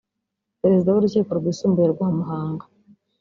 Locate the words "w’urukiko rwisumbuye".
0.91-1.87